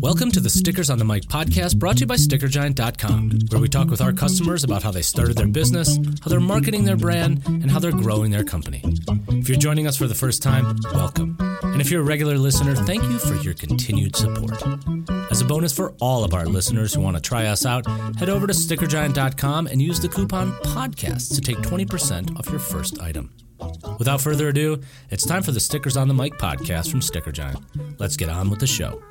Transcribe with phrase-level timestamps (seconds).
[0.00, 3.68] Welcome to the Stickers on the Mic podcast brought to you by StickerGiant.com, where we
[3.68, 7.42] talk with our customers about how they started their business, how they're marketing their brand,
[7.46, 8.80] and how they're growing their company.
[9.28, 11.36] If you're joining us for the first time, welcome.
[11.62, 14.62] And if you're a regular listener, thank you for your continued support.
[15.30, 18.30] As a bonus for all of our listeners who want to try us out, head
[18.30, 23.32] over to StickerGiant.com and use the coupon PODCAST to take 20% off your first item.
[23.98, 24.80] Without further ado,
[25.10, 27.58] it's time for the Stickers on the Mic podcast from Sticker Giant.
[27.98, 29.02] Let's get on with the show.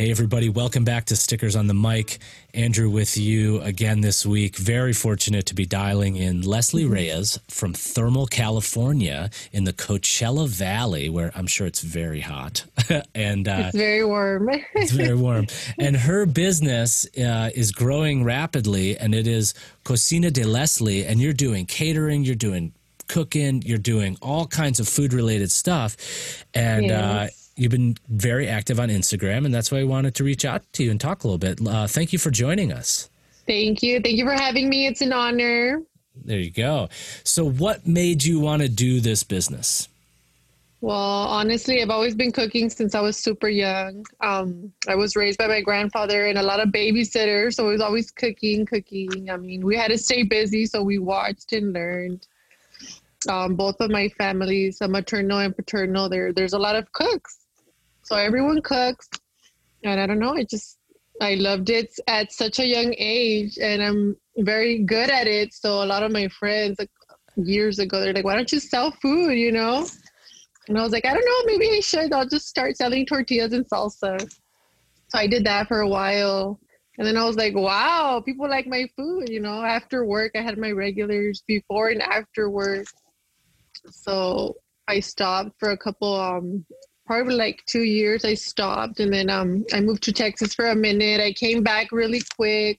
[0.00, 2.20] Hey, everybody, welcome back to Stickers on the Mic.
[2.54, 4.56] Andrew with you again this week.
[4.56, 11.10] Very fortunate to be dialing in Leslie Reyes from Thermal, California, in the Coachella Valley,
[11.10, 12.64] where I'm sure it's very hot.
[13.14, 14.48] and uh, it's very warm.
[14.74, 15.48] it's very warm.
[15.78, 19.52] And her business uh, is growing rapidly, and it is
[19.84, 21.04] Cocina de Leslie.
[21.04, 22.72] And you're doing catering, you're doing
[23.06, 26.46] cooking, you're doing all kinds of food related stuff.
[26.54, 27.04] And, yes.
[27.04, 30.62] uh, you've been very active on Instagram, and that's why I wanted to reach out
[30.74, 31.66] to you and talk a little bit.
[31.66, 33.10] Uh, thank you for joining us.
[33.46, 34.00] Thank you.
[34.00, 34.86] Thank you for having me.
[34.86, 35.82] It's an honor.
[36.24, 36.88] There you go.
[37.24, 39.88] So, what made you want to do this business?
[40.82, 44.06] Well, honestly, I've always been cooking since I was super young.
[44.20, 47.82] Um, I was raised by my grandfather and a lot of babysitters, so I was
[47.82, 49.28] always cooking, cooking.
[49.30, 52.26] I mean, we had to stay busy, so we watched and learned.
[53.28, 57.39] Um, both of my families, maternal and paternal, there there's a lot of cooks.
[58.10, 59.08] So everyone cooks.
[59.84, 60.78] And I don't know, I just,
[61.22, 65.54] I loved it at such a young age and I'm very good at it.
[65.54, 66.90] So a lot of my friends, like
[67.36, 69.86] years ago, they're like, why don't you sell food, you know?
[70.66, 72.12] And I was like, I don't know, maybe I should.
[72.12, 74.20] I'll just start selling tortillas and salsa.
[74.20, 76.58] So I did that for a while.
[76.98, 79.62] And then I was like, wow, people like my food, you know.
[79.62, 82.86] After work, I had my regulars before and after work.
[83.88, 84.56] So
[84.88, 86.66] I stopped for a couple um,
[87.10, 90.76] probably like two years I stopped and then um I moved to Texas for a
[90.76, 91.20] minute.
[91.20, 92.78] I came back really quick.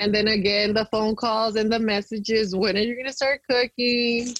[0.00, 4.34] And then again the phone calls and the messages, when are you gonna start cooking?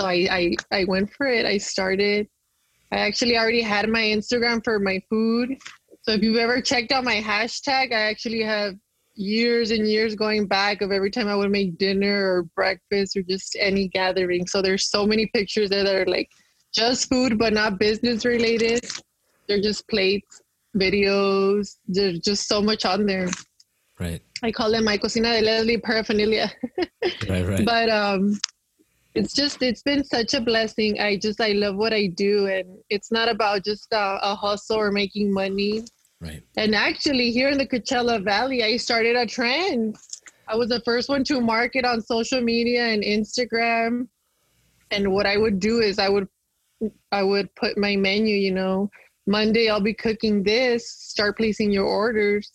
[0.00, 1.44] So I, I I went for it.
[1.44, 2.26] I started.
[2.90, 5.58] I actually already had my Instagram for my food.
[6.04, 8.72] So if you've ever checked out my hashtag, I actually have
[9.16, 13.22] years and years going back of every time I would make dinner or breakfast or
[13.22, 14.46] just any gathering.
[14.46, 16.30] So there's so many pictures there that are like
[16.74, 18.84] just food, but not business related.
[19.48, 20.42] They're just plates,
[20.76, 21.76] videos.
[21.86, 23.28] There's just so much on there.
[23.98, 24.20] Right.
[24.42, 26.52] I call them my cocina de Leslie paraphernalia.
[27.28, 27.64] right, right.
[27.64, 28.38] But um,
[29.14, 31.00] it's just it's been such a blessing.
[31.00, 34.76] I just I love what I do, and it's not about just a, a hustle
[34.76, 35.84] or making money.
[36.20, 36.42] Right.
[36.56, 39.96] And actually, here in the Coachella Valley, I started a trend.
[40.48, 44.08] I was the first one to market on social media and Instagram.
[44.90, 46.28] And what I would do is I would
[47.12, 48.90] I would put my menu, you know,
[49.26, 52.52] Monday I'll be cooking this, start placing your orders.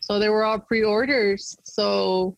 [0.00, 1.56] So they were all pre-orders.
[1.64, 2.36] So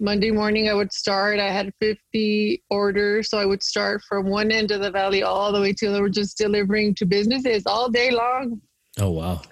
[0.00, 1.40] Monday morning I would start.
[1.40, 5.52] I had 50 orders, so I would start from one end of the valley all
[5.52, 8.60] the way till they were just delivering to businesses all day long.
[8.98, 9.42] Oh wow!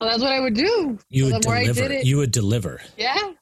[0.00, 0.98] Well, that's what I would do.
[1.08, 1.94] You so would deliver.
[1.94, 2.80] You would deliver.
[2.96, 3.32] Yeah,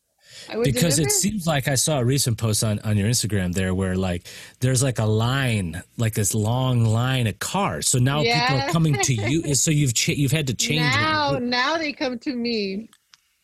[0.63, 3.97] because it seems like I saw a recent post on, on your Instagram there where
[3.97, 4.27] like
[4.61, 7.91] there's like a line, like this long line of cars.
[7.91, 8.47] So now yeah.
[8.47, 9.43] people are coming to you.
[9.55, 10.81] So you've you've had to change.
[10.81, 11.43] Now, it.
[11.43, 12.91] now they come to me.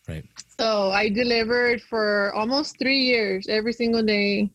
[0.08, 0.24] Right.
[0.58, 4.50] So I delivered for almost three years, every single day.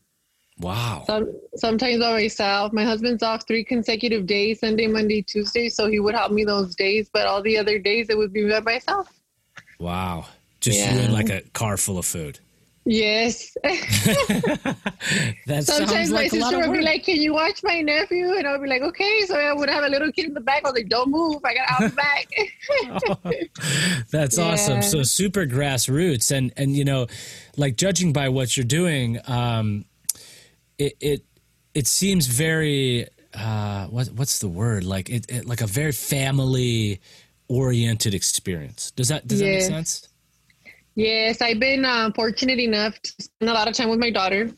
[0.59, 1.03] Wow.
[1.07, 2.73] Some, sometimes by myself.
[2.73, 5.69] My husband's off three consecutive days, Sunday, Monday, Tuesday.
[5.69, 7.09] So he would help me those days.
[7.11, 9.09] But all the other days, it would be by myself.
[9.79, 10.27] Wow.
[10.65, 10.95] Just yeah.
[10.95, 12.39] you and like a car full of food.
[12.85, 13.55] Yes.
[13.63, 18.53] that Sometimes my like sister would be like, "Can you watch my nephew?" And I
[18.53, 20.65] would be like, "Okay." So I would have a little kid in the back.
[20.65, 21.37] I was like, "Don't move!
[21.45, 22.27] I got out the back."
[23.25, 24.43] oh, that's yeah.
[24.43, 24.81] awesome.
[24.81, 27.05] So super grassroots, and and you know,
[27.57, 29.85] like judging by what you're doing, um,
[30.79, 31.25] it it
[31.75, 37.01] it seems very uh, what what's the word like it, it like a very family
[37.49, 38.89] oriented experience.
[38.89, 39.67] Does that does yes.
[39.67, 40.09] that make sense?
[40.95, 44.49] Yes, I've been uh, fortunate enough to spend a lot of time with my daughter.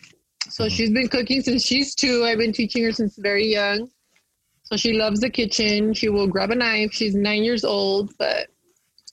[0.50, 0.76] So mm-hmm.
[0.76, 2.24] she's been cooking since she's two.
[2.26, 3.90] I've been teaching her since very young.
[4.64, 5.94] So she loves the kitchen.
[5.94, 6.92] She will grab a knife.
[6.94, 8.48] She's nine years old, but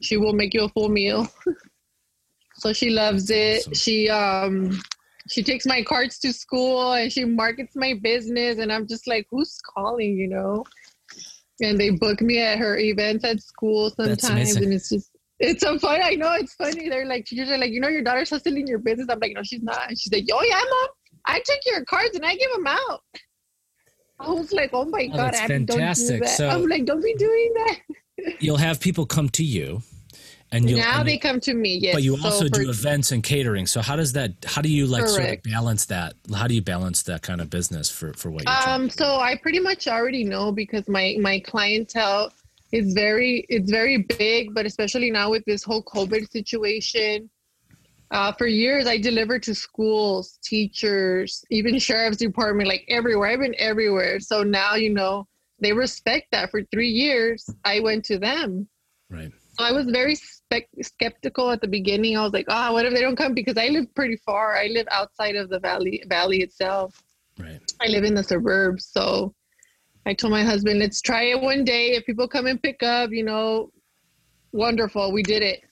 [0.03, 1.27] she will make you a full meal.
[2.57, 3.61] so she loves it.
[3.61, 3.75] Awesome.
[3.75, 4.83] She um
[5.31, 9.27] she takes my cards to school and she markets my business and I'm just like,
[9.31, 10.65] who's calling, you know?
[11.63, 15.14] And they book me at her events at school sometimes and it's just
[15.51, 16.03] it's so funny.
[16.03, 16.89] I know it's funny.
[16.89, 19.09] They're like teachers are like, you know, your daughter's hustling your business.
[19.11, 19.89] I'm like, no, she's not.
[19.91, 20.89] she's like, oh yeah, mom.
[21.27, 23.01] I took your cards and I gave them out.
[24.21, 26.21] I was like, oh my Oh, god, that's Abby, don't do fantastic.
[26.23, 26.29] that.
[26.31, 27.79] So- I'm like, don't be doing that.
[28.41, 29.83] You'll have people come to you,
[30.53, 30.79] and you'll.
[30.79, 31.77] now and they come to me.
[31.79, 33.67] Yes, but you So also for- do events and catering.
[33.67, 34.31] So how does that?
[34.47, 36.15] How do you like sort of balance that?
[36.33, 39.37] How do you balance that kind of business for for what you're Um, so I
[39.37, 42.33] pretty much already know because my my clientele
[42.75, 47.31] is very it's very big, but especially now with this whole COVID situation.
[48.11, 53.31] Uh, for years, I delivered to schools, teachers, even sheriff's department, like everywhere.
[53.31, 54.21] I've been everywhere.
[54.21, 55.27] So now you know
[55.61, 56.51] they respect that.
[56.51, 58.69] For three years, I went to them.
[59.09, 59.33] Right.
[59.57, 62.17] So I was very spec- skeptical at the beginning.
[62.17, 63.35] I was like, ah, what if they don't come?
[63.35, 64.57] Because I live pretty far.
[64.57, 67.01] I live outside of the valley valley itself.
[67.39, 67.61] Right.
[67.81, 69.35] I live in the suburbs, so
[70.07, 71.93] I told my husband, let's try it one day.
[71.93, 73.71] If people come and pick up, you know,
[74.53, 75.13] wonderful.
[75.13, 75.63] We did it.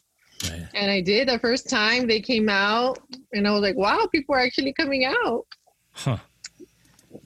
[0.44, 0.66] Right.
[0.74, 2.98] And I did the first time they came out,
[3.32, 5.46] and I was like, wow, people are actually coming out.
[5.92, 6.16] Huh.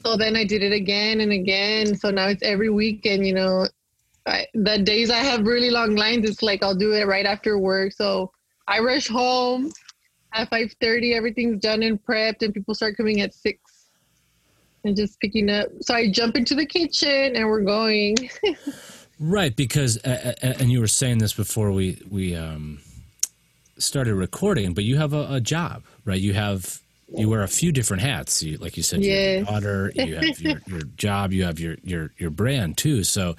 [0.04, 1.94] So then I did it again and again.
[1.96, 3.66] So now it's every weekend, you know.
[4.26, 7.58] I, the days I have really long lines, it's like I'll do it right after
[7.58, 7.92] work.
[7.92, 8.32] So
[8.66, 9.70] I rush home
[10.34, 13.60] at 5.30, everything's done and prepped, and people start coming at 6
[14.86, 15.68] and just picking up.
[15.80, 18.16] So I jump into the kitchen and we're going.
[19.18, 22.80] Right, because uh, uh, and you were saying this before we we um,
[23.78, 26.20] started recording, but you have a, a job, right?
[26.20, 28.42] You have you wear a few different hats.
[28.42, 31.76] You, like you said, have your daughter, you have your, your job, you have your
[31.82, 33.04] your your brand too.
[33.04, 33.36] So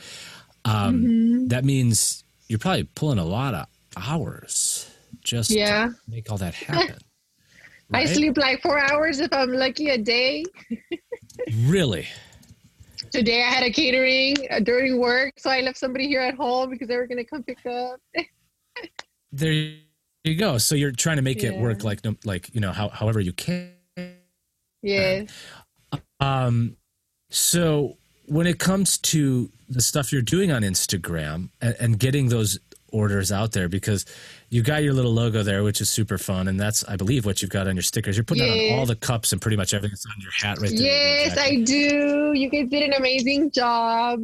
[0.65, 1.47] um, Mm-hmm.
[1.49, 4.89] that means you're probably pulling a lot of hours
[5.21, 5.89] just Yeah.
[5.89, 6.97] to make all that happen.
[7.93, 10.43] I sleep like four hours if I'm lucky a day.
[11.61, 12.07] Really?
[13.11, 16.69] Today I had a catering uh, during work, so I left somebody here at home
[16.69, 17.99] because they were going to come pick up.
[19.31, 19.51] There
[20.23, 20.57] you go.
[20.57, 23.33] So you're trying to make it work like no- like you know how, however you
[23.33, 23.73] can.
[24.81, 25.31] Yes.
[26.19, 26.77] Um,
[27.29, 32.59] so when it comes to the stuff you're doing on Instagram and, and getting those
[32.91, 34.05] orders out there, because
[34.49, 37.41] you got your little logo there, which is super fun, and that's I believe what
[37.41, 38.15] you've got on your stickers.
[38.17, 40.59] You're putting that on all the cups and pretty much everything that's on your hat
[40.59, 40.79] right there.
[40.79, 42.33] Yes, I do.
[42.35, 44.23] You guys did an amazing job.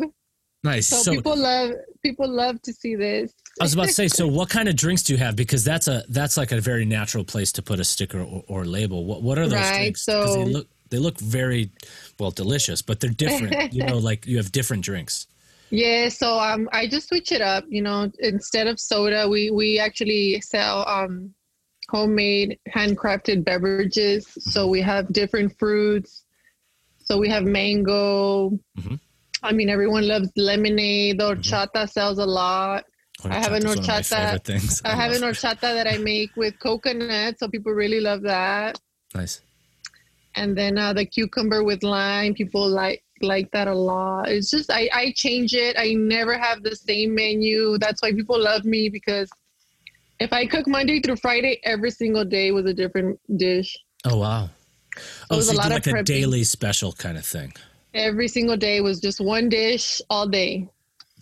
[0.63, 0.87] nice.
[0.87, 1.71] So, So, people love
[2.03, 3.33] people love to see this.
[3.61, 5.35] I was about to say, so what kind of drinks do you have?
[5.35, 8.65] Because that's a that's like a very natural place to put a sticker or, or
[8.65, 9.05] label.
[9.05, 10.03] What what are those Right, drinks?
[10.03, 11.71] so- they look they look very
[12.19, 13.73] well delicious, but they're different.
[13.73, 15.27] you know, like you have different drinks.
[15.71, 17.63] Yeah, so um, I just switch it up.
[17.67, 21.33] You know, instead of soda, we we actually sell um,
[21.89, 24.27] homemade, handcrafted beverages.
[24.39, 26.25] So we have different fruits.
[26.99, 28.51] So we have mango.
[28.79, 28.99] Mhm.
[29.41, 31.19] I mean, everyone loves lemonade.
[31.19, 32.85] The horchata sells a lot.
[33.25, 33.93] I have an Horchata's one of my
[34.37, 34.43] horchata.
[34.43, 34.81] things.
[34.85, 38.79] I have an horchata that I make with coconut, so people really love that.
[39.13, 39.41] Nice.
[40.35, 44.29] and then uh, the cucumber with lime people like like that a lot.
[44.29, 45.75] It's just I, I change it.
[45.79, 47.77] I never have the same menu.
[47.79, 49.29] That's why people love me because
[50.19, 53.75] if i cook monday through friday every single day was a different dish.
[54.05, 54.49] Oh wow.
[55.31, 57.51] Oh, was so a lot of like a daily special kind of thing.
[57.95, 60.69] every single day was just one dish all day.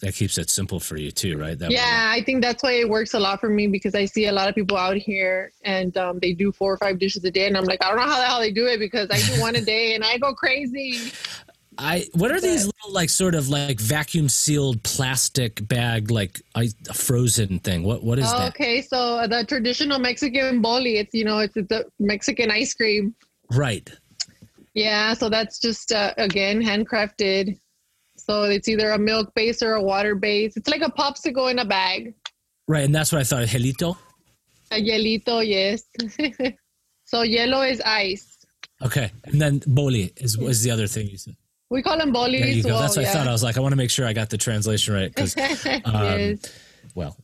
[0.01, 1.57] That keeps it simple for you too, right?
[1.57, 4.03] That way- yeah i think that's why it works a lot for me because i
[4.05, 7.23] see a lot of people out here and um, they do four or five dishes
[7.23, 9.07] a day and i'm like i don't know how the hell they do it because
[9.11, 11.11] i do one a day and i go crazy
[11.81, 16.69] I what are these little like sort of like vacuum sealed plastic bag like I,
[16.87, 17.83] a frozen thing?
[17.83, 18.49] What what is that?
[18.49, 23.15] Okay, so the traditional Mexican boli, it's you know, it's the Mexican ice cream.
[23.49, 23.89] Right.
[24.75, 27.59] Yeah, so that's just uh, again handcrafted.
[28.15, 30.55] So it's either a milk base or a water base.
[30.55, 32.13] It's like a popsicle in a bag.
[32.67, 33.47] Right, and that's what I thought.
[33.47, 33.97] Helito.
[34.71, 35.83] A hielito, yes.
[37.05, 38.37] so hielo is ice.
[38.83, 41.35] Okay, and then boli is was the other thing you said.
[41.71, 42.37] We call them bolis.
[42.39, 42.69] There you go.
[42.69, 43.27] well, That's what I thought.
[43.29, 45.37] I was like, I want to make sure I got the translation right because
[45.85, 46.53] um, yes.
[46.95, 47.15] well,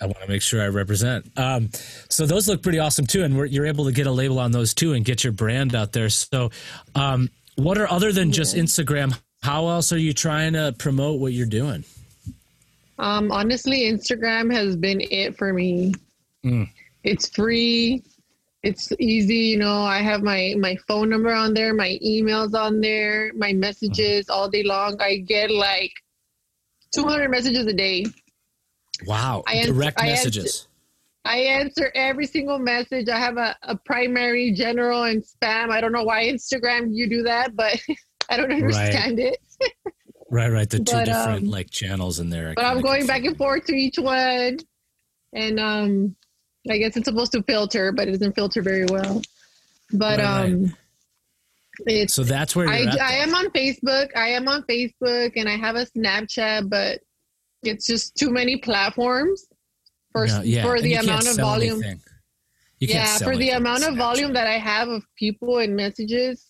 [0.00, 1.30] I want to make sure I represent.
[1.38, 1.70] Um,
[2.08, 4.50] so those look pretty awesome too, and we're, you're able to get a label on
[4.50, 6.08] those too and get your brand out there.
[6.08, 6.50] So,
[6.96, 9.16] um, what are other than just Instagram?
[9.42, 11.84] How else are you trying to promote what you're doing?
[12.98, 15.94] Um, honestly, Instagram has been it for me.
[16.44, 16.68] Mm.
[17.04, 18.02] It's free.
[18.64, 19.36] It's easy.
[19.36, 23.52] You know, I have my my phone number on there, my emails on there, my
[23.52, 24.96] messages all day long.
[25.00, 25.92] I get like
[26.94, 28.06] 200 messages a day.
[29.06, 30.68] Wow, I answer- direct I answer- messages.
[31.26, 33.08] I answer every single message.
[33.08, 35.70] I have a, a primary, general, and spam.
[35.70, 37.80] I don't know why Instagram you do that, but
[38.28, 39.38] I don't understand it.
[40.30, 40.68] Right, right.
[40.68, 42.54] The two But, different um, like channels in there.
[42.56, 44.58] But I'm going back and forth to each one.
[45.32, 46.16] And um
[46.70, 49.22] I guess it's supposed to filter, but it doesn't filter very well.
[49.92, 50.76] But Right, um
[51.86, 52.86] It's, So that's where I.
[53.00, 54.08] I am on Facebook.
[54.16, 57.00] I am on Facebook and I have a Snapchat, but
[57.62, 59.46] it's just too many platforms
[60.12, 61.82] for No, yeah, for the amount of volume.
[61.82, 62.00] anything.
[62.80, 66.46] You can't yeah, for the amount of volume that I have of people and messages,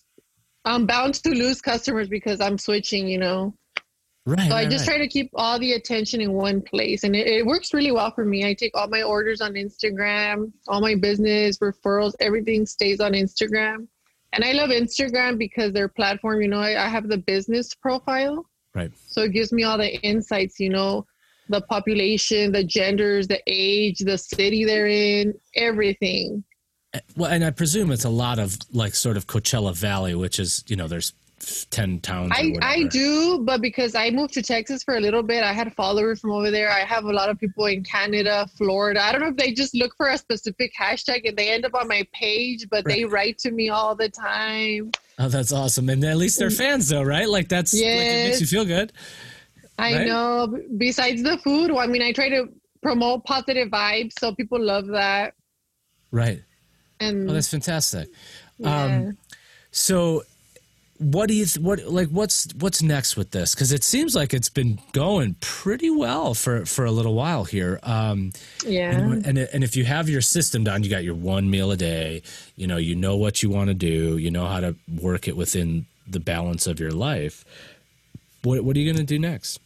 [0.65, 3.55] I'm bound to lose customers because I'm switching, you know.
[4.25, 4.49] Right.
[4.49, 4.95] So I just right.
[4.95, 8.11] try to keep all the attention in one place, and it, it works really well
[8.11, 8.47] for me.
[8.47, 13.87] I take all my orders on Instagram, all my business referrals, everything stays on Instagram.
[14.33, 18.45] And I love Instagram because their platform, you know, I, I have the business profile.
[18.73, 18.91] Right.
[19.07, 21.05] So it gives me all the insights, you know,
[21.47, 26.43] the population, the genders, the age, the city they're in, everything.
[26.93, 30.39] Eh, well, and I presume it's a lot of like sort of Coachella Valley, which
[30.39, 31.13] is you know there's
[31.69, 32.31] ten towns.
[32.33, 35.73] I, I do, but because I moved to Texas for a little bit, I had
[35.73, 36.69] followers from over there.
[36.71, 39.01] I have a lot of people in Canada, Florida.
[39.03, 41.73] I don't know if they just look for a specific hashtag and they end up
[41.75, 44.91] on my page, but they write to me all the time.
[45.19, 45.87] Oh, that's awesome.
[45.89, 47.29] And at least they're fans, though, right?
[47.29, 48.91] Like that's like, it makes you feel good.
[49.77, 50.07] I Right?
[50.07, 50.57] know.
[50.77, 52.49] Besides the food, well, I mean, I try to
[52.81, 55.33] promote positive vibes, so people love that.
[56.11, 56.41] Right.
[56.99, 58.07] And Oh, that's fantastic.
[58.57, 58.83] yeah.
[58.83, 59.17] Um,
[59.71, 60.23] so,
[60.97, 63.53] what do you what like what's what's next with this?
[63.53, 67.79] Because it seems like it's been going pretty well for for a little while here.
[67.83, 68.31] Um,
[68.65, 68.91] yeah.
[68.91, 71.77] and and and if you have your system down, you got your one meal a
[71.77, 72.21] day.
[72.55, 74.17] You know, you know what you want to do.
[74.17, 77.43] You know how to work it within the balance of your life.
[78.43, 79.59] What what are you going to do next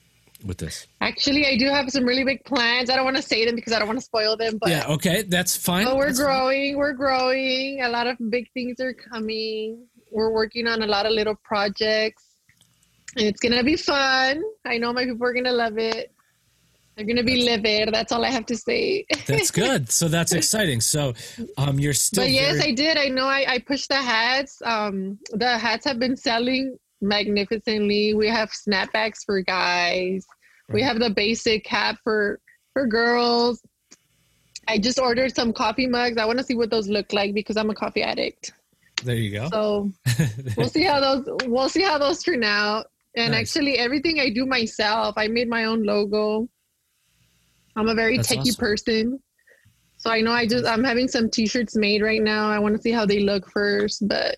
[0.44, 0.88] with this?
[1.02, 2.90] Actually, I do have some really big plans.
[2.90, 4.88] I don't want to say them because I don't want to spoil them, but yeah.
[4.88, 5.22] Okay.
[5.22, 5.86] That's fine.
[5.86, 6.28] Oh, we're That's fine.
[6.28, 6.78] growing.
[6.78, 7.82] We're growing.
[7.84, 9.86] A lot of big things are coming.
[10.12, 12.24] We're working on a lot of little projects.
[13.16, 14.44] And it's going to be fun.
[14.66, 16.14] I know my people are going to love it.
[16.96, 17.94] They're going to be livid.
[17.94, 19.06] That's all I have to say.
[19.26, 19.90] That's good.
[19.90, 20.82] So that's exciting.
[20.82, 21.14] So,
[21.58, 22.26] um, you're still.
[22.26, 22.98] but yes, very- I did.
[22.98, 24.62] I know I, I pushed the hats.
[24.66, 28.14] Um, the hats have been selling magnificently.
[28.14, 30.26] We have snapbacks for guys.
[30.72, 32.40] We have the basic cap for
[32.74, 33.62] for girls.
[34.68, 36.18] I just ordered some coffee mugs.
[36.18, 38.54] I want to see what those look like because I'm a coffee addict.
[39.04, 39.50] There you go.
[39.50, 39.92] So
[40.58, 42.88] we'll see how those we'll see how those turn out.
[43.16, 43.56] And Nice.
[43.56, 45.16] actually, everything I do myself.
[45.18, 46.48] I made my own logo.
[47.76, 48.56] I'm a very That's techie awesome.
[48.56, 49.20] person,
[49.98, 52.50] so I know I just I'm having some T-shirts made right now.
[52.50, 54.38] I want to see how they look first, but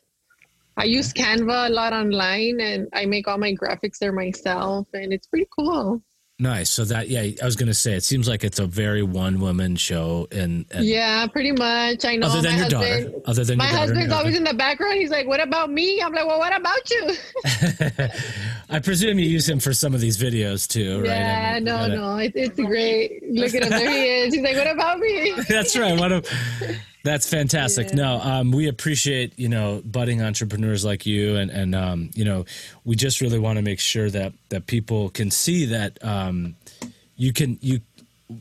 [0.78, 5.12] I use Canva a lot online, and I make all my graphics there myself, and
[5.12, 6.02] it's pretty cool.
[6.42, 6.72] Nice.
[6.72, 9.40] So that yeah, I was going to say it seems like it's a very one
[9.40, 12.04] woman show, and, and yeah, pretty much.
[12.04, 12.26] I know.
[12.30, 14.56] other than my your husband, daughter, other than My daughter, husband's your always in the
[14.56, 14.96] background.
[14.96, 17.14] He's like, "What about me?" I'm like, "Well, what about you?"
[18.72, 21.10] I presume you use him for some of these videos too, right?
[21.10, 23.22] Yeah, I mean, no, gotta- no, it, it's great.
[23.32, 24.34] Look at him, there he is.
[24.34, 25.96] He's like, "What about me?" That's right.
[26.00, 26.24] What a,
[27.04, 27.88] that's fantastic.
[27.90, 27.96] Yeah.
[27.96, 32.46] No, um, we appreciate you know budding entrepreneurs like you, and and um, you know
[32.86, 36.56] we just really want to make sure that that people can see that um,
[37.16, 37.80] you can you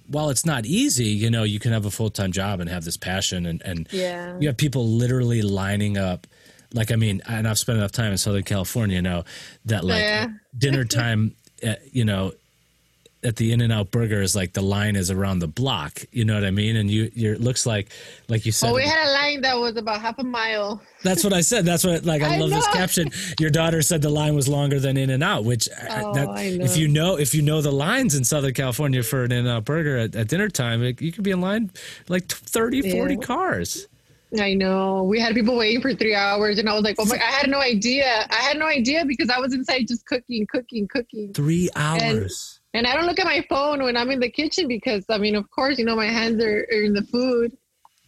[0.09, 2.85] while it's not easy, you know you can have a full time job and have
[2.85, 4.37] this passion, and and Yeah.
[4.38, 6.26] you have people literally lining up.
[6.73, 9.25] Like I mean, and I've spent enough time in Southern California, you know
[9.64, 10.29] that like Yeah.
[10.57, 11.35] dinner time,
[11.67, 12.33] uh, you know,
[13.23, 16.03] at the In and Out Burger is like the line is around the block.
[16.11, 16.77] You know what I mean?
[16.77, 17.91] And you, you're, it looks like,
[18.29, 20.81] like you said, Oh, we had a line that was about half a mile.
[21.03, 21.67] that's what I said.
[21.67, 23.11] That's what, like, I, I love this caption.
[23.39, 26.29] Your daughter said the line was longer than In and Out, which uh, Oh, that,
[26.62, 29.49] if you know, if you know the lines in Southern California for an In and
[29.49, 31.71] Out Burger at, at dinner time, it, you could be in line
[32.09, 33.87] like 30, 40 cars.
[34.39, 35.03] I know.
[35.03, 37.50] We had people waiting for three hours, and I was like, "Oh my!" I had
[37.50, 38.29] no idea.
[38.31, 41.33] I had no idea because I was inside just cooking, cooking, cooking.
[41.33, 42.60] Three hours.
[42.60, 45.35] And I don't look at my phone when I'm in the kitchen because, I mean,
[45.35, 47.57] of course, you know, my hands are, are in the food.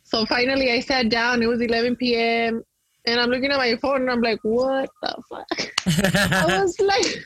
[0.04, 1.42] So finally, I sat down.
[1.42, 2.62] It was 11 p.m.
[3.06, 7.24] And I'm looking at my phone, and I'm like, "What the fuck?" I was like,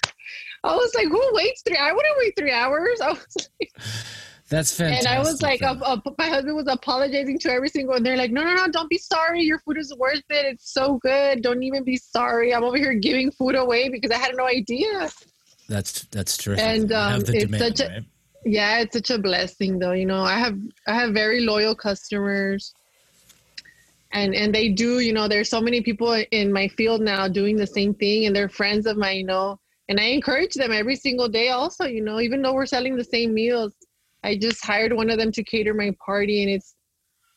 [0.64, 1.76] "I was like, who waits three?
[1.76, 3.72] I wouldn't wait three hours." I was like,
[4.48, 5.06] That's fantastic.
[5.06, 8.16] and I was like, uh, uh, my husband was apologizing to every single, and they're
[8.16, 9.42] like, no, no, no, don't be sorry.
[9.42, 10.46] Your food is worth it.
[10.46, 11.42] It's so good.
[11.42, 12.54] Don't even be sorry.
[12.54, 15.10] I'm over here giving food away because I had no idea.
[15.68, 16.64] That's that's terrific.
[16.64, 18.04] and, um, it's demand, such a- right?
[18.44, 19.92] Yeah, it's such a blessing, though.
[19.92, 20.56] You know, I have
[20.86, 22.72] I have very loyal customers,
[24.12, 25.00] and and they do.
[25.00, 28.34] You know, there's so many people in my field now doing the same thing, and
[28.36, 29.16] they're friends of mine.
[29.18, 31.48] You know, and I encourage them every single day.
[31.48, 33.74] Also, you know, even though we're selling the same meals,
[34.22, 36.76] I just hired one of them to cater my party, and it's,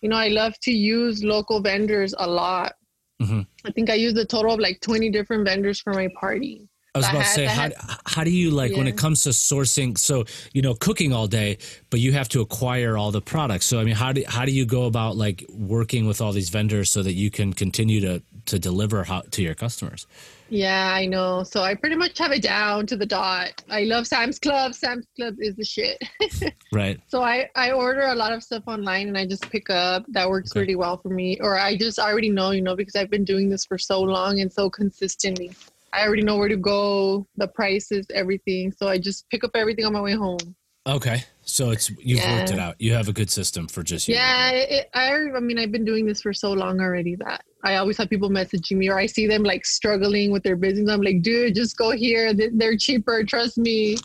[0.01, 2.75] you know, I love to use local vendors a lot.
[3.21, 3.47] Mhm.
[3.65, 6.68] I think I used a total of like 20 different vendors for my party.
[7.05, 7.75] I was about to say, I how, had-
[8.05, 9.97] how do you like when it comes to sourcing?
[9.97, 11.57] So you know, cooking all day,
[11.89, 13.65] but you have to acquire all the products.
[13.65, 16.49] So I mean, how do how do you go about like working with all these
[16.49, 20.07] vendors so that you can continue to to deliver how, to your customers.
[20.49, 21.43] Yeah, I know.
[21.43, 23.63] So I pretty much have it down to the dot.
[23.69, 24.73] I love Sam's Club.
[24.73, 26.01] Sam's Club is the shit.
[26.73, 26.99] right.
[27.07, 30.05] So I I order a lot of stuff online and I just pick up.
[30.09, 30.61] That works okay.
[30.61, 31.39] really well for me.
[31.39, 34.39] Or I just already know, you know, because I've been doing this for so long
[34.39, 35.51] and so consistently.
[35.93, 38.71] I already know where to go, the prices, everything.
[38.71, 40.55] So I just pick up everything on my way home.
[40.87, 41.23] Okay.
[41.41, 42.37] So it's you've yeah.
[42.37, 42.75] worked it out.
[42.79, 44.15] You have a good system for just you.
[44.15, 47.75] Yeah, it, I I mean I've been doing this for so long already that I
[47.75, 50.89] always have people messaging me or I see them like struggling with their business.
[50.89, 52.33] I'm like, dude, just go here.
[52.33, 53.23] They're cheaper.
[53.23, 53.97] Trust me.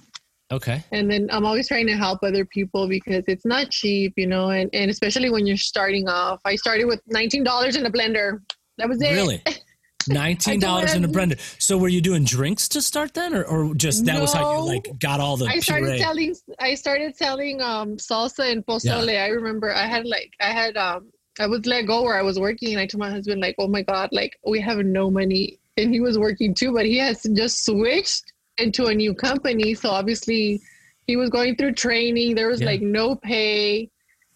[0.53, 0.85] Okay.
[0.93, 4.51] And then I'm always trying to help other people because it's not cheap, you know,
[4.51, 6.41] and, and especially when you're starting off.
[6.45, 8.41] I started with $19 in a blender.
[8.79, 9.13] That was it.
[9.13, 9.43] Really?
[10.09, 11.39] Nineteen dollars in a blender.
[11.61, 14.59] So were you doing drinks to start then, or, or just that no, was how
[14.59, 15.47] you like got all the?
[15.47, 15.99] I started puree?
[15.99, 16.37] selling.
[16.59, 19.13] I started selling um, salsa and pozole.
[19.13, 19.25] Yeah.
[19.25, 22.39] I remember I had like I had um I was let go where I was
[22.39, 25.59] working, and I told my husband like, "Oh my god, like we have no money,"
[25.77, 29.91] and he was working too, but he has just switched into a new company, so
[29.91, 30.61] obviously
[31.07, 32.35] he was going through training.
[32.35, 32.67] There was yeah.
[32.67, 33.91] like no pay.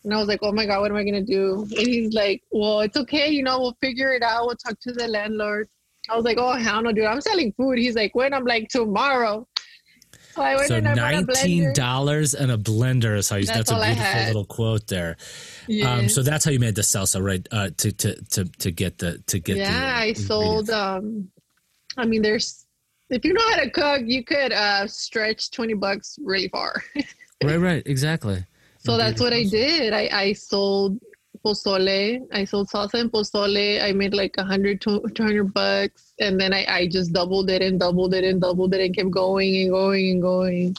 [0.08, 1.66] And I was like, oh my God, what am I going to do?
[1.76, 3.28] And he's like, well, it's okay.
[3.28, 4.46] You know, we'll figure it out.
[4.46, 5.68] We'll talk to the landlord.
[6.08, 7.04] I was like, oh, hell no, dude.
[7.04, 7.76] I'm selling food.
[7.76, 8.32] He's like, when?
[8.32, 9.46] I'm like, tomorrow.
[10.30, 13.44] So, I went so nineteen dollars and a blender is how you.
[13.44, 15.18] That's, that's a beautiful little quote there.
[15.84, 17.46] Um, so that's how you made the salsa, right?
[17.52, 19.58] Uh, to to to to get the to get.
[19.58, 20.70] Yeah, the, I sold.
[20.70, 21.28] Um,
[21.98, 22.64] I mean, there's
[23.10, 26.82] if you know how to cook, you could uh, stretch twenty bucks really far.
[27.44, 28.46] right, right, exactly.
[28.88, 29.92] So that's what I did.
[29.92, 30.98] I, I sold
[31.44, 32.26] pozole.
[32.32, 33.82] I sold salsa and pozole.
[33.82, 36.14] I made like a hundred, two hundred bucks.
[36.20, 39.10] And then I, I just doubled it and doubled it and doubled it and kept
[39.10, 40.74] going and going and going.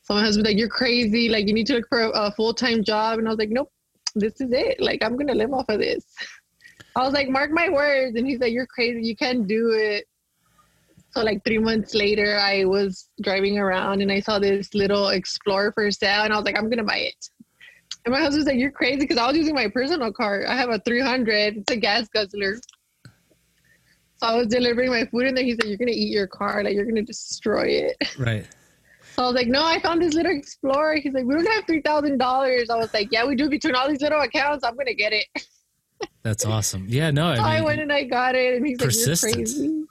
[0.00, 1.28] So my husband's like, you're crazy.
[1.28, 3.18] Like you need to look for a, a full-time job.
[3.18, 3.70] And I was like, nope,
[4.14, 4.80] this is it.
[4.80, 6.06] Like I'm going to live off of this.
[6.96, 8.16] I was like, mark my words.
[8.16, 9.02] And he's like, you're crazy.
[9.02, 10.06] You can't do it.
[11.10, 15.72] So like three months later, I was driving around and I saw this little Explorer
[15.72, 17.28] for sale, and I was like, I'm gonna buy it.
[18.04, 20.44] And my husband's like, "You're crazy," because I was using my personal car.
[20.48, 21.58] I have a 300.
[21.58, 22.56] It's a gas guzzler.
[24.16, 25.44] So I was delivering my food in there.
[25.44, 26.62] He said, "You're gonna eat your car.
[26.64, 28.46] Like you're gonna destroy it." Right.
[29.16, 31.66] So I was like, "No, I found this little Explorer." He's like, "We don't have
[31.66, 33.48] three thousand dollars." I was like, "Yeah, we do.
[33.50, 35.26] Between all these little accounts, I'm gonna get it."
[36.22, 36.86] That's awesome.
[36.88, 37.28] Yeah, no.
[37.28, 39.84] I, so mean, I went and I got it, and he's like, "You're crazy."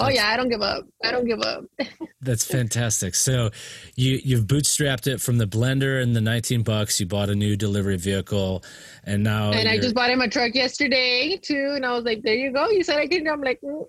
[0.00, 0.86] Oh yeah, I don't give up.
[1.04, 1.64] I don't give up.
[2.20, 3.14] that's fantastic.
[3.14, 3.50] So
[3.96, 7.00] you you've bootstrapped it from the blender and the 19 bucks.
[7.00, 8.62] You bought a new delivery vehicle,
[9.04, 11.72] and now and I just bought him a truck yesterday too.
[11.74, 13.26] And I was like, "There you go." You said I can.
[13.26, 13.84] I'm like, mm.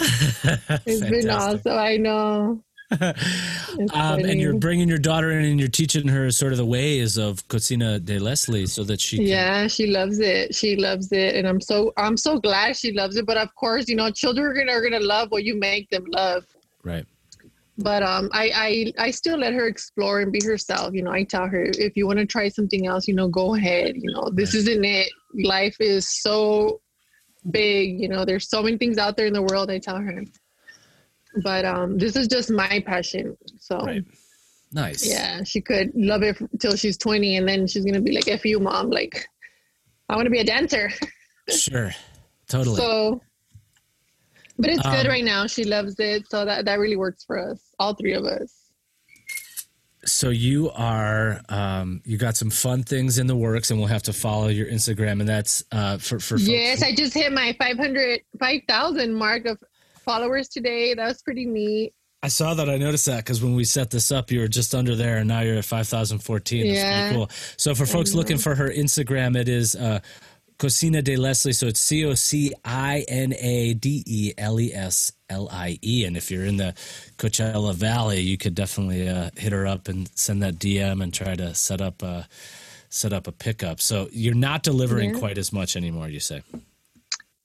[0.86, 1.78] it's been awesome.
[1.78, 2.62] I know.
[2.90, 7.18] Um, and you're bringing your daughter in and you're teaching her sort of the ways
[7.18, 9.26] of Cocina de Leslie so that she can...
[9.26, 10.54] yeah she loves it.
[10.54, 11.36] She loves it.
[11.36, 13.26] And i'm so i'm so glad she loves it.
[13.26, 16.04] But of course you know children are gonna, are gonna love what you make them
[16.08, 16.46] love.
[16.82, 17.04] Right.
[17.76, 20.94] But um I, I i still let her explore and be herself.
[20.94, 23.54] You know i tell her if you want to try something else you know go
[23.54, 23.96] ahead.
[23.96, 24.60] You know this right.
[24.60, 25.10] isn't it.
[25.44, 26.80] Life is so
[27.50, 28.00] big.
[28.00, 30.24] You know there's so many things out there in the world i tell her
[31.42, 33.36] but um, this is just my passion.
[33.58, 34.04] So right.
[34.72, 35.08] nice.
[35.08, 38.44] Yeah, she could love it till she's 20, and then she's gonna be like, "F
[38.44, 39.26] you, mom." Like,
[40.08, 40.90] I want to be a dancer.
[41.48, 41.92] sure,
[42.48, 42.76] totally.
[42.76, 43.20] So,
[44.58, 45.46] but it's um, good right now.
[45.46, 48.58] She loves it, so that that really works for us, all three of us.
[50.04, 54.04] So you are um, you got some fun things in the works, and we'll have
[54.04, 56.36] to follow your Instagram, and that's uh, for for.
[56.36, 59.62] Yes, I just hit my 500 5,000 mark of
[60.08, 60.94] followers today.
[60.94, 61.92] That was pretty neat.
[62.22, 62.68] I saw that.
[62.68, 65.28] I noticed that because when we set this up, you were just under there, and
[65.28, 66.66] now you're at five thousand fourteen.
[66.66, 67.00] That's yeah.
[67.02, 67.30] pretty cool.
[67.56, 70.00] So for folks looking for her Instagram, it is uh,
[70.58, 71.52] Cocina de Leslie.
[71.52, 75.78] So it's C O C I N A D E L E S L I
[75.84, 76.04] E.
[76.06, 76.74] And if you're in the
[77.18, 81.36] Coachella Valley, you could definitely uh, hit her up and send that DM and try
[81.36, 82.26] to set up a
[82.88, 83.80] set up a pickup.
[83.80, 85.20] So you're not delivering yeah.
[85.20, 86.08] quite as much anymore.
[86.08, 86.42] You say.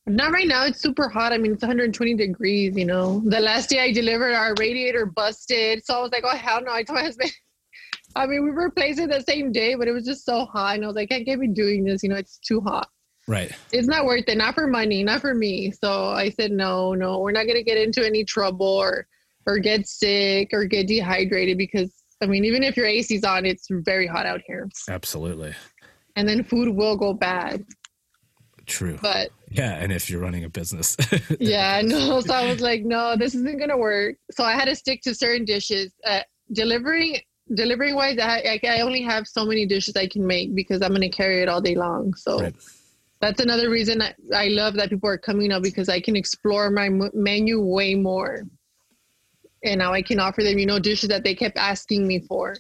[0.06, 0.66] Not right now.
[0.66, 1.32] It's super hot.
[1.32, 2.76] I mean, it's 120 degrees.
[2.76, 5.86] You know, the last day I delivered, our radiator busted.
[5.86, 6.74] So I was like, oh hell no!
[6.74, 7.32] I told my husband.
[8.16, 10.84] I mean, we replaced it the same day, but it was just so hot, and
[10.84, 12.04] I was like, I can't be doing this.
[12.04, 12.88] You know, it's too hot.
[13.28, 13.52] Right.
[13.72, 14.38] It's not worth it.
[14.38, 15.04] Not for money.
[15.04, 15.72] Not for me.
[15.72, 19.08] So I said, no, no, we're not gonna get into any trouble or
[19.46, 23.68] or get sick or get dehydrated because I mean, even if your AC's on, it's
[23.70, 24.70] very hot out here.
[24.90, 25.54] Absolutely.
[26.16, 27.66] And then food will go bad.
[28.66, 28.98] True.
[29.02, 30.98] But yeah, and if you're running a business.
[31.40, 32.22] yeah, no.
[32.22, 34.16] So I was like, no, this isn't gonna work.
[34.32, 35.94] So I had to stick to certain dishes.
[36.06, 36.22] Uh,
[36.52, 37.18] delivering,
[37.54, 41.10] delivering wise, I, I only have so many dishes I can make because I'm gonna
[41.10, 42.14] carry it all day long.
[42.16, 42.42] So.
[42.42, 42.56] Right.
[43.22, 46.70] that's another reason I, I love that people are coming now because I can explore
[46.70, 48.44] my m- menu way more.
[49.64, 52.58] And now I can offer them, you know, dishes that they kept asking me for.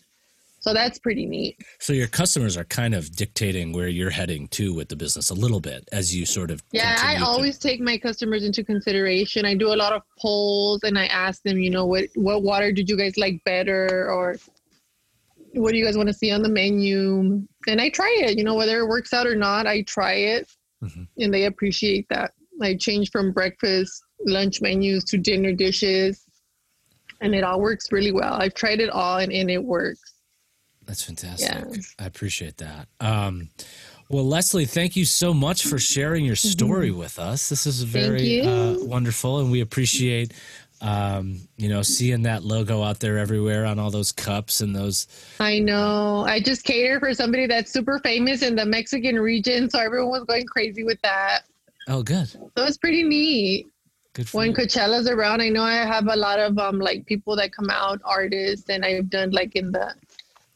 [0.63, 1.57] So that's pretty neat.
[1.79, 5.33] So your customers are kind of dictating where you're heading to with the business a
[5.33, 9.43] little bit as you sort of Yeah, I to- always take my customers into consideration.
[9.43, 12.71] I do a lot of polls and I ask them, you know, what what water
[12.71, 14.37] did you guys like better or
[15.51, 17.45] what do you guys want to see on the menu?
[17.67, 20.49] And I try it, you know, whether it works out or not, I try it.
[20.81, 21.07] Mhm.
[21.19, 22.31] And they appreciate that.
[22.61, 26.23] I change from breakfast, lunch menus to dinner dishes.
[27.19, 28.35] And it all works really well.
[28.35, 30.12] I've tried it all and, and it works.
[30.85, 31.49] That's fantastic.
[31.49, 31.81] Yeah.
[31.99, 32.87] I appreciate that.
[32.99, 33.49] Um,
[34.09, 37.49] well, Leslie, thank you so much for sharing your story with us.
[37.49, 38.83] This is very Mm-hmm.
[38.83, 40.33] uh, wonderful, and we appreciate
[40.81, 45.07] um, you know seeing that logo out there everywhere on all those cups and those.
[45.39, 46.25] I know.
[46.27, 49.69] I just cater for somebody that's super famous in the Mexican region.
[49.69, 51.43] So everyone was going crazy with that.
[51.87, 53.67] Oh, good, So it's pretty neat.
[54.13, 54.55] good for When you.
[54.55, 58.01] Coachella's around, I know I have a lot of um like people that come out,
[58.03, 59.93] artists, and I've done like in the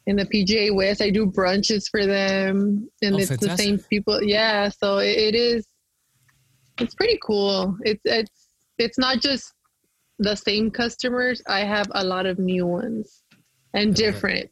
[0.08, 4.22] in the PGA West, I do brunches for them, and Oh, it's the same people.
[4.22, 5.68] Yeah, so it, it is.
[6.80, 7.76] It's pretty cool.
[7.82, 9.52] It's it's it's not just
[10.18, 11.42] the same customers.
[11.46, 13.22] I have a lot of new ones
[13.74, 14.48] and different.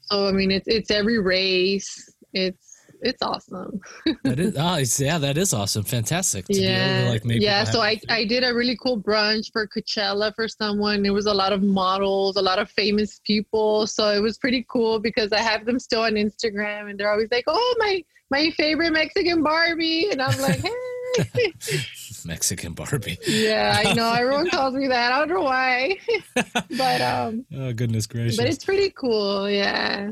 [0.00, 1.94] So I mean, it's it's every race.
[2.32, 2.67] It's
[3.02, 3.80] it's awesome.
[4.24, 6.46] That is, oh, yeah, that is awesome, fantastic.
[6.46, 7.64] To be able yeah, to, like make yeah.
[7.64, 8.00] So I.
[8.08, 11.02] I did a really cool brunch for Coachella for someone.
[11.02, 13.86] There was a lot of models, a lot of famous people.
[13.86, 17.30] So it was pretty cool because I have them still on Instagram, and they're always
[17.30, 20.72] like, "Oh, my my favorite Mexican Barbie," and I'm like, "Hey."
[22.24, 23.18] Mexican Barbie.
[23.26, 24.12] yeah, I know.
[24.18, 25.12] Everyone calls me that.
[25.12, 25.98] I don't know why,
[26.76, 28.36] but um, Oh goodness gracious!
[28.36, 29.48] but it's pretty cool.
[29.48, 30.10] Yeah.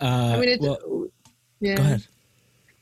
[0.00, 1.08] uh, I mean, it's well,
[1.60, 1.76] yeah.
[1.76, 2.06] go ahead.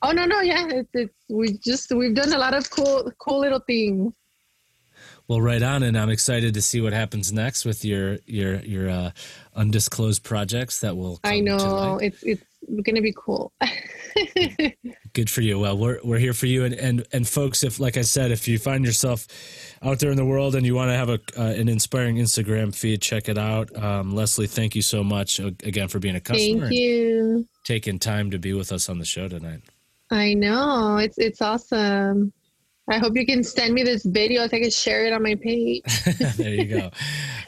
[0.05, 0.67] Oh no, no, yeah.
[0.69, 4.13] It's it's we just we've done a lot of cool cool little things.
[5.27, 8.89] Well, right on, and I'm excited to see what happens next with your your your
[8.89, 9.11] uh,
[9.55, 11.19] undisclosed projects that will.
[11.23, 12.43] I to know it's it's
[12.83, 13.51] gonna be cool.
[15.13, 15.57] Good for you.
[15.57, 18.47] Well, we're we're here for you, and and and folks, if like I said, if
[18.47, 19.25] you find yourself
[19.81, 22.75] out there in the world and you want to have a uh, an inspiring Instagram
[22.75, 23.75] feed, check it out.
[23.75, 27.47] Um, Leslie, thank you so much uh, again for being a customer Thank you.
[27.63, 29.61] taking time to be with us on the show tonight.
[30.11, 32.31] I know it's it's awesome.
[32.87, 35.33] I hope you can send me this video so I can share it on my
[35.33, 35.81] page.
[36.37, 36.91] there you go.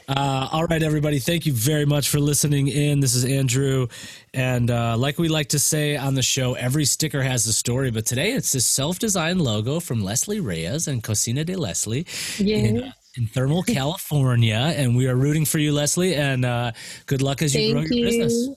[0.08, 1.20] Uh, all right, everybody.
[1.20, 2.98] Thank you very much for listening in.
[2.98, 3.86] This is Andrew.
[4.34, 7.92] And uh, like we like to say on the show, every sticker has a story.
[7.92, 12.04] But today it's this self designed logo from Leslie Reyes and Cocina de Leslie
[12.40, 12.80] in, Yeah.
[12.88, 14.74] uh, in Thermal, California.
[14.76, 16.16] And we are rooting for you, Leslie.
[16.16, 16.72] And uh,
[17.06, 18.48] good luck as you grow Thank your business.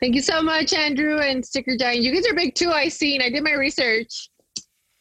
[0.00, 0.06] You.
[0.06, 2.02] Thank you so much, Andrew and Sticker Giant.
[2.02, 2.70] You guys are big too.
[2.70, 3.22] I seen.
[3.22, 4.30] I did my research.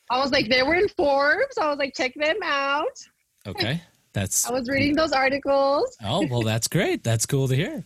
[0.10, 1.58] I was like, they were in Forbes.
[1.58, 2.86] I was like, check them out.
[3.46, 3.82] Okay.
[4.14, 4.48] That's.
[4.48, 5.96] I was reading those articles.
[6.04, 7.04] Oh, well, that's great.
[7.04, 7.84] That's cool to hear.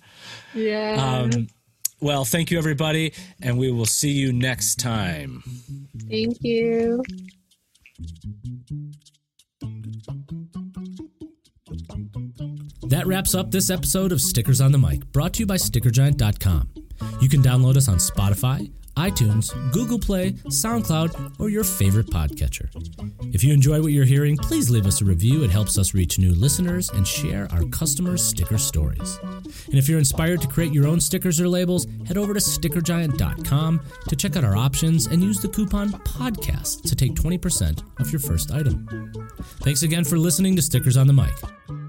[0.53, 1.25] Yeah.
[1.33, 1.47] Um,
[1.99, 3.11] well, thank you, everybody.
[3.41, 5.43] And we will see you next time.
[6.09, 7.03] Thank you.
[12.87, 16.69] That wraps up this episode of Stickers on the Mic, brought to you by StickerGiant.com.
[17.19, 22.69] You can download us on Spotify, iTunes, Google Play, SoundCloud, or your favorite podcatcher.
[23.33, 25.43] If you enjoy what you're hearing, please leave us a review.
[25.43, 29.17] It helps us reach new listeners and share our customers' sticker stories.
[29.23, 33.81] And if you're inspired to create your own stickers or labels, head over to StickerGiant.com
[34.07, 38.19] to check out our options and use the coupon PODCAST to take 20% off your
[38.19, 38.87] first item.
[39.61, 41.80] Thanks again for listening to Stickers on the Mic.